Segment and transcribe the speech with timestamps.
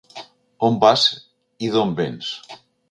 [0.69, 1.05] On vas
[1.67, 2.35] i d’on véns?